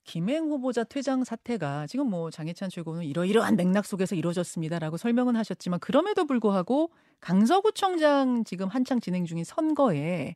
김행 0.03 0.45
후보자 0.45 0.83
퇴장 0.83 1.23
사태가 1.23 1.87
지금 1.87 2.09
뭐 2.09 2.31
장해찬 2.31 2.69
최고는 2.69 3.03
이러이러한 3.03 3.55
맥락 3.55 3.85
속에서 3.85 4.15
이루어졌습니다라고 4.15 4.97
설명은 4.97 5.35
하셨지만 5.35 5.79
그럼에도 5.79 6.25
불구하고 6.25 6.91
강서구청장 7.19 8.43
지금 8.43 8.67
한창 8.67 8.99
진행 8.99 9.25
중인 9.25 9.43
선거에 9.43 10.35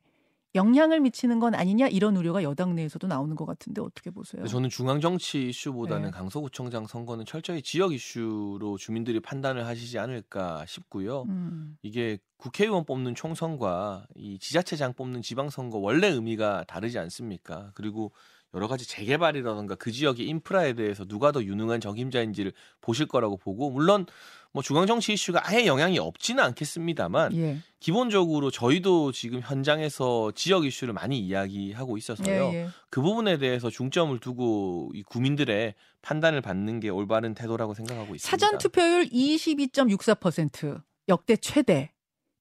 영향을 0.54 1.00
미치는 1.00 1.38
건 1.38 1.54
아니냐 1.54 1.86
이런 1.88 2.16
우려가 2.16 2.42
여당 2.42 2.74
내에서도 2.74 3.06
나오는 3.06 3.36
것 3.36 3.44
같은데 3.44 3.82
어떻게 3.82 4.10
보세요? 4.10 4.46
저는 4.46 4.70
중앙 4.70 5.00
정치 5.00 5.48
이슈보다는 5.48 6.06
네. 6.06 6.10
강서구청장 6.10 6.86
선거는 6.86 7.26
철저히 7.26 7.60
지역 7.60 7.92
이슈로 7.92 8.78
주민들이 8.78 9.20
판단을 9.20 9.66
하시지 9.66 9.98
않을까 9.98 10.64
싶고요. 10.66 11.22
음. 11.28 11.76
이게 11.82 12.18
국회의원 12.38 12.86
뽑는 12.86 13.14
총선과 13.14 14.06
이 14.16 14.38
지자체장 14.38 14.94
뽑는 14.94 15.22
지방선거 15.22 15.78
원래 15.78 16.08
의미가 16.08 16.64
다르지 16.64 16.98
않습니까? 16.98 17.70
그리고 17.74 18.12
여러 18.56 18.68
가지 18.68 18.88
재개발이라던가 18.88 19.74
그 19.74 19.92
지역의 19.92 20.26
인프라에 20.26 20.72
대해서 20.72 21.04
누가 21.04 21.30
더 21.30 21.44
유능한 21.44 21.78
적임자인지를 21.78 22.52
보실 22.80 23.06
거라고 23.06 23.36
보고 23.36 23.70
물론 23.70 24.06
뭐 24.50 24.62
중앙 24.62 24.86
정치 24.86 25.12
이슈가 25.12 25.42
아예 25.46 25.66
영향이 25.66 25.98
없지는 25.98 26.42
않겠습니다만 26.42 27.36
예. 27.36 27.58
기본적으로 27.80 28.50
저희도 28.50 29.12
지금 29.12 29.40
현장에서 29.42 30.32
지역 30.34 30.64
이슈를 30.64 30.94
많이 30.94 31.18
이야기하고 31.20 31.98
있어서요. 31.98 32.50
예, 32.52 32.54
예. 32.54 32.68
그 32.88 33.02
부분에 33.02 33.36
대해서 33.36 33.68
중점을 33.68 34.18
두고 34.20 34.90
이 34.94 35.02
국민들의 35.02 35.74
판단을 36.00 36.40
받는 36.40 36.80
게 36.80 36.88
올바른 36.88 37.34
태도라고 37.34 37.74
생각하고 37.74 38.14
있습니다. 38.14 38.26
사전 38.26 38.56
투표율 38.56 39.10
22.64% 39.10 40.80
역대 41.10 41.36
최대. 41.36 41.92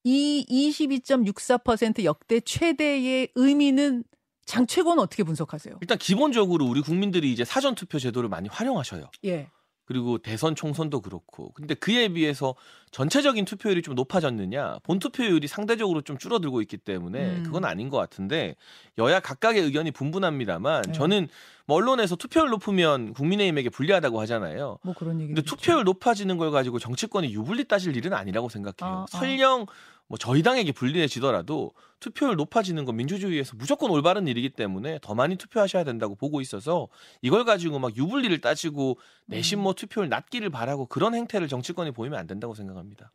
이 0.06 0.46
22.64% 0.48 2.06
역대 2.06 2.40
최대의 2.40 3.30
의미는 3.36 4.06
장 4.46 4.68
최고는 4.68 5.02
어떻게 5.02 5.24
분석하세요? 5.24 5.78
일단 5.82 5.98
기본적으로 5.98 6.66
우리 6.66 6.82
국민들이 6.82 7.32
이제 7.32 7.44
사전 7.44 7.76
투표 7.76 8.00
제도를 8.00 8.30
많이 8.30 8.48
활용하셔요. 8.48 9.10
예. 9.26 9.50
그리고 9.86 10.18
대선 10.18 10.56
총선도 10.56 11.02
그렇고. 11.02 11.52
근데 11.54 11.76
그에 11.76 12.08
비해서 12.08 12.56
전체적인 12.90 13.46
투표율이 13.46 13.84
좀 13.84 13.94
높아졌느냐? 13.94 14.80
본 14.82 14.98
투표율이 14.98 15.48
상대적으로 15.48 16.02
좀 16.02 16.18
줄어들고 16.18 16.62
있기 16.62 16.78
때문에 16.78 17.38
음. 17.38 17.44
그건 17.44 17.66
아닌 17.66 17.90
것 17.90 17.98
같은데 17.98 18.56
여야 18.98 19.20
각각의 19.20 19.62
의견이 19.62 19.92
분분합니다만 19.92 20.82
네. 20.88 20.92
저는 20.92 21.28
뭐 21.68 21.78
언론에서 21.78 22.16
투표율 22.16 22.50
높으면 22.50 23.14
국민의힘에게 23.14 23.70
불리하다고 23.70 24.20
하잖아요. 24.22 24.80
뭐 24.82 24.94
그런 24.96 25.22
얘기. 25.22 25.34
근데 25.34 25.44
투표율 25.44 25.84
높아지는 25.84 26.38
걸 26.38 26.50
가지고 26.50 26.80
정치권이 26.80 27.32
유불리 27.32 27.68
따질 27.68 27.96
일은 27.96 28.14
아니라고 28.14 28.50
생각해요. 28.50 28.98
아, 29.02 29.04
아. 29.04 29.18
설령 29.18 29.68
뭐 30.08 30.18
저희 30.18 30.44
당에게 30.44 30.72
불리해지더라도 30.72 31.74
투표율 32.00 32.36
높아지는 32.36 32.86
건 32.86 32.96
민주주의에서 32.96 33.56
무조건 33.56 33.90
올바른 33.90 34.28
일이기 34.28 34.50
때문에 34.50 35.00
더 35.02 35.16
많이 35.16 35.36
투표하셔야 35.36 35.84
된다고 35.84 36.16
보고 36.16 36.42
있어서 36.42 36.88
이걸 37.22 37.44
가지고 37.44 37.80
막 37.80 37.96
유불리를 37.98 38.40
따지고 38.42 39.00
내심 39.26 39.60
뭐 39.60 39.72
음. 39.72 39.76
투표율 39.76 40.10
낮기를 40.10 40.50
바라고 40.52 40.86
그런 40.86 41.16
행태를 41.16 41.48
정치권이 41.48 41.92
보이면 41.92 42.20
안 42.20 42.28
된다고 42.28 42.54
생각합니다. 42.54 43.12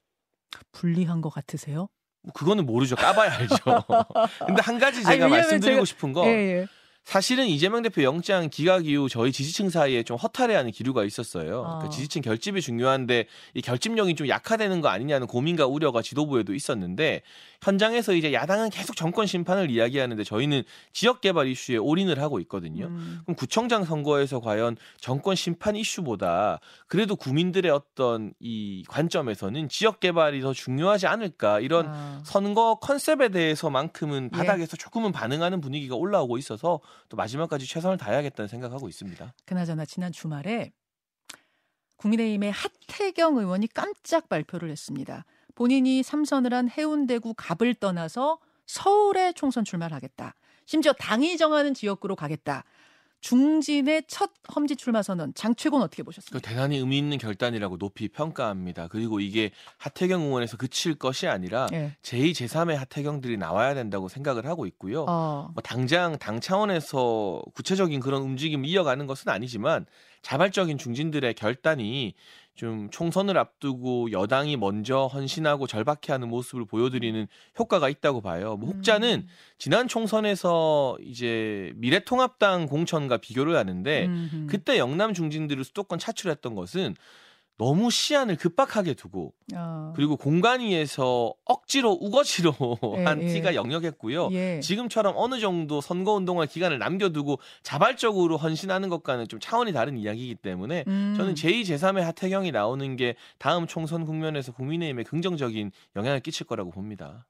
불리한 0.72 1.20
것 1.20 1.30
같으세요? 1.30 1.88
뭐 2.22 2.32
그거는 2.34 2.66
모르죠. 2.66 2.96
까봐야 2.96 3.32
알죠. 3.32 3.56
근데 4.46 4.60
한 4.62 4.78
가지 4.78 5.02
제가 5.04 5.26
아니, 5.26 5.30
말씀드리고 5.30 5.76
제가... 5.76 5.84
싶은 5.84 6.12
거 6.12 6.26
예, 6.26 6.30
예. 6.30 6.66
사실은 7.10 7.46
이재명 7.48 7.82
대표 7.82 8.04
영장 8.04 8.48
기각 8.50 8.86
이후 8.86 9.08
저희 9.08 9.32
지지층 9.32 9.68
사이에 9.68 10.04
좀 10.04 10.16
허탈해하는 10.16 10.70
기류가 10.70 11.04
있었어요. 11.04 11.62
어. 11.62 11.78
그 11.80 11.88
지지층 11.88 12.22
결집이 12.22 12.60
중요한데 12.60 13.26
이 13.54 13.62
결집력이 13.62 14.14
좀 14.14 14.28
약화되는 14.28 14.80
거 14.80 14.88
아니냐는 14.88 15.26
고민과 15.26 15.66
우려가 15.66 16.02
지도부에도 16.02 16.54
있었는데 16.54 17.22
현장에서 17.62 18.14
이제 18.14 18.32
야당은 18.32 18.70
계속 18.70 18.94
정권 18.94 19.26
심판을 19.26 19.70
이야기하는데 19.70 20.22
저희는 20.22 20.62
지역 20.92 21.20
개발 21.20 21.48
이슈에 21.48 21.78
올인을 21.78 22.20
하고 22.20 22.38
있거든요. 22.40 22.86
음. 22.86 23.20
그럼 23.24 23.34
구청장 23.34 23.84
선거에서 23.84 24.38
과연 24.40 24.76
정권 25.00 25.34
심판 25.34 25.74
이슈보다 25.74 26.60
그래도 26.86 27.16
국민들의 27.16 27.70
어떤 27.72 28.32
이 28.38 28.84
관점에서는 28.88 29.68
지역 29.68 29.98
개발이 29.98 30.40
더 30.42 30.52
중요하지 30.52 31.08
않을까 31.08 31.60
이런 31.60 31.86
아. 31.88 32.20
선거 32.24 32.76
컨셉에 32.76 33.30
대해서만큼은 33.30 34.30
예. 34.32 34.36
바닥에서 34.36 34.72
예. 34.74 34.76
조금은 34.76 35.10
반응하는 35.10 35.60
분위기가 35.60 35.96
올라오고 35.96 36.38
있어서 36.38 36.80
또 37.08 37.16
마지막까지 37.16 37.66
최선을 37.66 37.96
다해야겠다는 37.96 38.48
생각하고 38.48 38.88
있습니다. 38.88 39.34
그나저나 39.44 39.84
지난 39.84 40.12
주말에 40.12 40.72
국민의힘의 41.96 42.50
하태경 42.52 43.38
의원이 43.38 43.68
깜짝 43.68 44.28
발표를 44.28 44.70
했습니다. 44.70 45.24
본인이 45.54 46.02
삼선을 46.02 46.54
한 46.54 46.70
해운대구 46.70 47.34
갑을 47.36 47.74
떠나서 47.74 48.38
서울에 48.66 49.32
총선 49.32 49.64
출마하겠다. 49.64 50.34
심지어 50.64 50.92
당이 50.92 51.36
정하는 51.36 51.74
지역구로 51.74 52.16
가겠다. 52.16 52.64
중진의 53.20 54.04
첫 54.08 54.30
험지 54.54 54.76
출마 54.76 55.02
선언 55.02 55.34
장최곤 55.34 55.82
어떻게 55.82 56.02
보셨습니까? 56.02 56.38
그 56.38 56.42
대단히 56.42 56.78
의미 56.78 56.98
있는 56.98 57.18
결단이라고 57.18 57.76
높이 57.76 58.08
평가합니다. 58.08 58.88
그리고 58.88 59.20
이게 59.20 59.50
하태경 59.78 60.22
의원에서 60.22 60.56
그칠 60.56 60.94
것이 60.94 61.26
아니라 61.28 61.66
네. 61.70 61.96
제2, 62.02 62.32
제3의 62.32 62.76
하태경들이 62.76 63.36
나와야 63.36 63.74
된다고 63.74 64.08
생각을 64.08 64.46
하고 64.46 64.66
있고요. 64.66 65.04
어. 65.08 65.50
뭐 65.52 65.62
당장 65.62 66.18
당 66.18 66.40
차원에서 66.40 67.42
구체적인 67.54 68.00
그런 68.00 68.22
움직임을 68.22 68.66
이어가는 68.66 69.06
것은 69.06 69.30
아니지만 69.30 69.86
자발적인 70.22 70.78
중진들의 70.78 71.34
결단이 71.34 72.14
좀 72.54 72.90
총선을 72.90 73.38
앞두고 73.38 74.12
여당이 74.12 74.56
먼저 74.56 75.06
헌신하고 75.06 75.66
절박해하는 75.66 76.28
모습을 76.28 76.66
보여드리는 76.66 77.26
효과가 77.58 77.88
있다고 77.88 78.20
봐요. 78.20 78.56
뭐 78.56 78.70
혹자는 78.70 79.24
음. 79.24 79.28
지난 79.58 79.88
총선에서 79.88 80.98
이제 81.02 81.72
미래통합당 81.76 82.66
공천과 82.66 83.16
비교를 83.18 83.56
하는데 83.56 84.06
음흠. 84.06 84.46
그때 84.48 84.78
영남 84.78 85.14
중진들을 85.14 85.64
수도권 85.64 85.98
차출했던 85.98 86.54
것은 86.54 86.96
너무 87.60 87.90
시안을 87.90 88.36
급박하게 88.36 88.94
두고 88.94 89.34
어. 89.54 89.92
그리고 89.94 90.16
공간 90.16 90.60
위에서 90.60 91.34
억지로 91.44 91.90
우거지로 91.90 92.54
예, 92.96 93.04
한 93.04 93.22
예. 93.22 93.26
티가 93.26 93.54
역력했고요. 93.54 94.30
예. 94.32 94.60
지금처럼 94.60 95.12
어느 95.14 95.38
정도 95.40 95.82
선거 95.82 96.14
운동할 96.14 96.46
기간을 96.46 96.78
남겨두고 96.78 97.38
자발적으로 97.62 98.38
헌신하는 98.38 98.88
것과는 98.88 99.28
좀 99.28 99.38
차원이 99.40 99.74
다른 99.74 99.98
이야기이기 99.98 100.36
때문에 100.36 100.84
음. 100.88 101.12
저는 101.18 101.34
제2, 101.34 101.60
제3의 101.64 102.00
하태경이 102.00 102.50
나오는 102.50 102.96
게 102.96 103.14
다음 103.36 103.66
총선 103.66 104.06
국면에서 104.06 104.52
국민의힘에 104.52 105.02
긍정적인 105.02 105.70
영향을 105.96 106.20
끼칠 106.20 106.46
거라고 106.46 106.70
봅니다. 106.70 107.26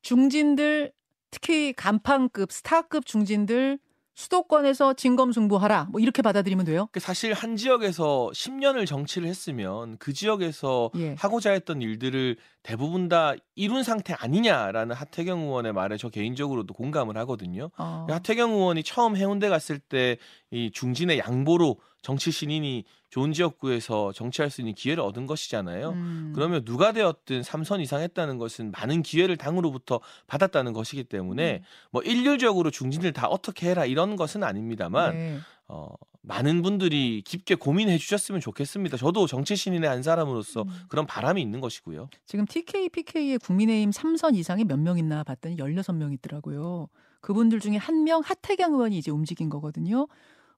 중진들 0.00 0.92
특히 1.30 1.74
간판급 1.74 2.52
스타급 2.52 3.04
중진들 3.04 3.78
수도권에서 4.18 4.94
진검승부하라 4.94 5.88
뭐 5.92 6.00
이렇게 6.00 6.22
받아들이면 6.22 6.64
돼요? 6.64 6.88
그 6.90 6.98
사실 6.98 7.32
한 7.32 7.54
지역에서 7.54 8.30
10년을 8.34 8.84
정치를 8.84 9.28
했으면 9.28 9.96
그 9.98 10.12
지역에서 10.12 10.90
예. 10.96 11.14
하고자 11.16 11.52
했던 11.52 11.80
일들을 11.80 12.36
대부분 12.64 13.08
다 13.08 13.34
이룬 13.54 13.84
상태 13.84 14.14
아니냐라는 14.18 14.96
하태경 14.96 15.42
의원의 15.42 15.72
말에 15.72 15.96
저 15.96 16.08
개인적으로도 16.08 16.74
공감을 16.74 17.16
하거든요. 17.18 17.70
어. 17.78 18.06
하태경 18.10 18.50
의원이 18.50 18.82
처음 18.82 19.16
해운대 19.16 19.48
갔을 19.48 19.78
때 19.78 20.16
이 20.50 20.70
중진의 20.72 21.18
양보로 21.18 21.76
정치 22.02 22.30
신인이 22.30 22.84
좋은 23.10 23.32
지역구에서 23.32 24.12
정치할 24.12 24.50
수 24.50 24.60
있는 24.60 24.74
기회를 24.74 25.02
얻은 25.02 25.26
것이잖아요. 25.26 25.90
음. 25.90 26.32
그러면 26.34 26.64
누가 26.64 26.92
되었든 26.92 27.40
3선 27.42 27.80
이상 27.80 28.00
했다는 28.02 28.38
것은 28.38 28.70
많은 28.70 29.02
기회를 29.02 29.36
당으로부터 29.36 30.00
받았다는 30.26 30.72
것이기 30.72 31.04
때문에 31.04 31.56
음. 31.56 31.62
뭐 31.90 32.02
일률적으로 32.02 32.70
중진들 32.70 33.12
다 33.12 33.26
어떻게 33.28 33.70
해라 33.70 33.84
이런 33.86 34.16
것은 34.16 34.44
아닙니다만 34.44 35.12
네. 35.14 35.38
어, 35.68 35.88
많은 36.22 36.60
분들이 36.62 37.22
깊게 37.24 37.54
고민해 37.56 37.96
주셨으면 37.98 38.40
좋겠습니다. 38.40 38.96
저도 38.98 39.26
정치 39.26 39.56
신인의 39.56 39.88
한 39.88 40.02
사람으로서 40.02 40.62
음. 40.62 40.68
그런 40.88 41.06
바람이 41.06 41.40
있는 41.40 41.60
것이고요. 41.60 42.10
지금 42.26 42.44
TK, 42.46 42.90
PK의 42.90 43.38
국민의힘 43.38 43.90
3선 43.90 44.36
이상이 44.36 44.64
몇 44.64 44.78
명 44.78 44.98
있나 44.98 45.24
봤더니 45.24 45.56
16명 45.56 46.12
있더라고요. 46.14 46.88
그분들 47.22 47.60
중에 47.60 47.76
한 47.76 48.04
명 48.04 48.20
하태경 48.24 48.74
의원이 48.74 48.98
이제 48.98 49.10
움직인 49.10 49.48
거거든요. 49.48 50.06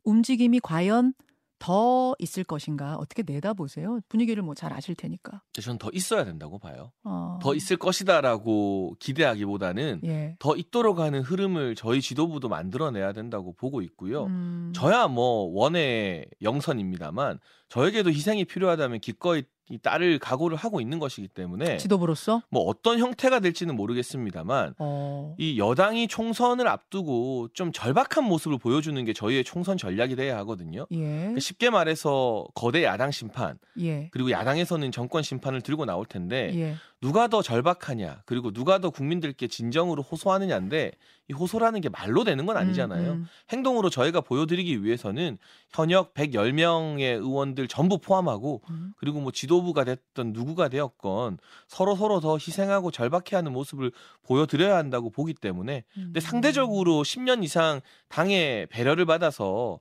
움직임이 0.03 0.61
과연 0.61 1.15
더 1.61 2.15
있을 2.19 2.43
것인가 2.43 2.97
어떻게 2.97 3.23
내다보세요? 3.23 4.01
분위기를 4.09 4.43
뭐 4.43 4.55
잘 4.55 4.73
아실 4.73 4.95
테니까. 4.95 5.43
저는 5.53 5.79
더 5.79 5.91
있어야 5.93 6.25
된다고 6.25 6.59
봐요. 6.59 6.91
어... 7.05 7.39
더 7.41 7.55
있을 7.55 7.77
것이다라고 7.77 8.97
기대하기보다는 8.99 10.01
예. 10.05 10.37
더 10.39 10.57
있도록 10.57 10.99
하는 10.99 11.21
흐름을 11.21 11.77
저희 11.77 12.01
지도부도 12.01 12.49
만들어내야 12.49 13.13
된다고 13.13 13.53
보고 13.53 13.81
있고요. 13.83 14.25
음... 14.25 14.73
저야 14.75 15.07
뭐 15.07 15.51
원의 15.53 16.27
영선입니다만 16.43 17.39
저에게도 17.69 18.11
희생이 18.11 18.45
필요하다면 18.47 19.01
기꺼이 19.01 19.41
이 19.41 19.43
딸을 19.79 20.19
각오를 20.19 20.57
하고 20.57 20.81
있는 20.81 20.99
것이기 20.99 21.29
때문에 21.29 21.77
지도부로서 21.77 22.43
뭐 22.51 22.63
어떤 22.65 22.99
형태가 22.99 23.41
될지는 23.41 23.77
모르겠습니다만 23.77 24.75
어... 24.79 25.35
이 25.39 25.59
여당이 25.59 26.09
총선을 26.09 26.69
앞두고 26.69 27.49
좀 27.53 27.73
절박한 27.73 28.25
모습을 28.25 28.59
보여주는 28.59 29.03
게 29.05 29.13
저희의 29.13 29.45
총선 29.45 29.77
전략이 29.77 30.17
돼야 30.17 30.37
하거든요. 30.39 30.87
예. 30.91 30.97
그러니까 30.99 31.41
쉽게 31.41 31.71
말해서 31.71 32.47
거대 32.55 32.85
야당 32.85 33.11
심판 33.11 33.59
예. 33.81 34.09
그리고 34.13 34.31
야당에서는 34.31 34.93
정권 34.93 35.23
심판을 35.23 35.61
들고 35.61 35.85
나올 35.85 36.07
텐데 36.07 36.51
예. 36.55 36.75
누가 37.01 37.29
더 37.29 37.41
절박하냐 37.41 38.23
그리고 38.27 38.53
누가 38.53 38.79
더 38.79 38.91
국민들께 38.91 39.49
진정으로 39.49 40.03
호소하느냐인데 40.03 40.93
이 41.29 41.33
호소라는 41.33 41.81
게 41.81 41.89
말로 41.89 42.25
되는 42.25 42.45
건 42.45 42.59
아니잖아요. 42.59 43.13
음, 43.13 43.17
음. 43.17 43.27
행동으로 43.49 43.89
저희가 43.89 44.21
보여드리기 44.21 44.85
위해서는 44.85 45.39
현역 45.71 46.13
110명의 46.13 47.03
의원들 47.03 47.69
전부 47.69 47.99
포함하고 47.99 48.61
음. 48.69 48.93
그리고 48.99 49.21
뭐 49.21 49.33
지도부가 49.33 49.85
됐던 49.85 50.35
누구가 50.35 50.69
되었건 50.69 51.39
서로 51.69 51.97
서로 51.97 52.21
더 52.21 52.35
희생하고 52.35 52.91
절박해하는 52.91 53.53
모습을 53.53 53.93
보여드려야 54.25 54.77
한다고 54.77 55.09
보기 55.09 55.33
때문에 55.33 55.85
근데 55.95 56.19
음. 56.19 56.21
상대적으로 56.21 57.03
10년 57.03 57.43
이상 57.43 57.81
당의 58.09 58.67
배려를 58.67 59.07
받아서 59.07 59.81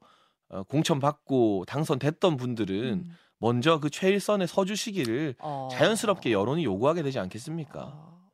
어, 0.50 0.64
공천 0.64 1.00
받고 1.00 1.66
당선됐던 1.68 2.38
분들은 2.38 2.76
음. 2.94 3.18
먼저 3.40 3.80
그 3.80 3.90
최일선에 3.90 4.46
서주시기를 4.48 5.36
어... 5.40 5.70
자연스럽게 5.72 6.32
여론이 6.32 6.64
요구하게 6.66 7.04
되지 7.04 7.20
않겠습니까? 7.20 7.94
어... 7.94 8.30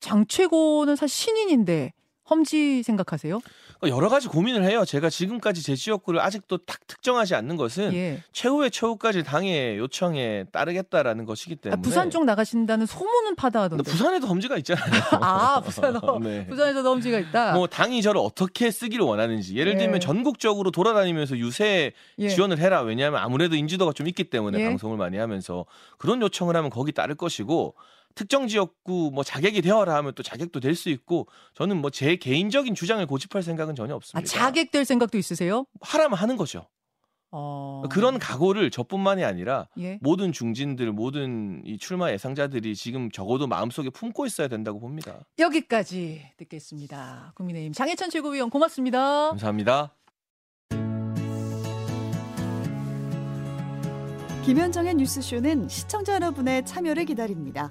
장 0.00 0.26
최고는 0.26 0.96
사실 0.96 1.14
신인인데 1.14 1.92
험지 2.30 2.82
생각하세요? 2.84 3.40
그러니까 3.80 3.96
여러 3.96 4.08
가지 4.08 4.28
고민을 4.28 4.64
해요. 4.64 4.84
제가 4.84 5.10
지금까지 5.10 5.62
제 5.62 5.74
지역구를 5.74 6.20
아직도 6.20 6.58
딱 6.58 6.86
특정하지 6.86 7.34
않는 7.34 7.56
것은 7.56 7.92
예. 7.94 8.22
최후의 8.32 8.70
최후까지 8.70 9.24
당의 9.24 9.78
요청에 9.78 10.44
따르겠다라는 10.52 11.24
것이기 11.24 11.54
아, 11.54 11.62
때문에. 11.62 11.78
아, 11.78 11.82
부산 11.82 12.10
쪽 12.10 12.24
나가신다는 12.24 12.86
소문은 12.86 13.34
파다하던데. 13.36 13.82
부산에도 13.84 14.26
험지가 14.26 14.56
있잖아요. 14.58 14.90
아, 15.20 15.60
부산어. 15.60 16.00
네. 16.22 16.46
부산에서도 16.46 16.88
험지가 16.88 17.18
있다. 17.18 17.54
뭐 17.54 17.66
당이 17.66 18.02
저를 18.02 18.20
어떻게 18.20 18.70
쓰기를 18.70 19.04
원하는지. 19.04 19.56
예를 19.56 19.74
예. 19.74 19.78
들면 19.78 20.00
전국적으로 20.00 20.70
돌아다니면서 20.70 21.38
유세 21.38 21.92
예. 22.18 22.28
지원을 22.28 22.58
해라. 22.58 22.82
왜냐하면 22.82 23.20
아무래도 23.20 23.56
인지도가 23.56 23.92
좀 23.92 24.06
있기 24.06 24.24
때문에 24.24 24.60
예. 24.60 24.64
방송을 24.64 24.96
많이 24.96 25.16
하면서 25.16 25.64
그런 25.98 26.20
요청을 26.22 26.54
하면 26.54 26.70
거기 26.70 26.92
따를 26.92 27.14
것이고 27.14 27.74
특정 28.14 28.48
지역구 28.48 29.10
뭐 29.14 29.22
자객이 29.24 29.62
되어라 29.62 29.94
하면 29.96 30.12
또 30.14 30.22
자객도 30.22 30.60
될 30.60 30.74
수 30.74 30.88
있고 30.90 31.26
저는 31.54 31.76
뭐 31.80 31.90
제 31.90 32.16
개인적인 32.16 32.74
주장을 32.74 33.04
고집할 33.06 33.42
생각은 33.42 33.74
전혀 33.74 33.94
없습니다. 33.94 34.20
아, 34.20 34.24
자객될 34.24 34.84
생각도 34.84 35.18
있으세요? 35.18 35.64
하라면 35.80 36.18
하는 36.18 36.36
거죠. 36.36 36.66
어... 37.32 37.82
그런 37.90 38.18
각오를 38.18 38.70
저뿐만이 38.72 39.22
아니라 39.22 39.68
예? 39.78 39.98
모든 40.02 40.32
중진들, 40.32 40.90
모든 40.92 41.62
이 41.64 41.78
출마 41.78 42.10
예상자들이 42.10 42.74
지금 42.74 43.08
적어도 43.10 43.46
마음속에 43.46 43.88
품고 43.90 44.26
있어야 44.26 44.48
된다고 44.48 44.80
봅니다. 44.80 45.20
여기까지 45.38 46.22
듣겠습니다. 46.38 47.32
국민의힘 47.36 47.72
장혜천 47.72 48.10
최고위원 48.10 48.50
고맙습니다. 48.50 49.28
감사합니다. 49.28 49.94
김현정의 54.44 54.94
뉴스쇼는 54.94 55.68
시청자 55.68 56.14
여러분의 56.14 56.64
참여를 56.66 57.04
기다립니다. 57.04 57.70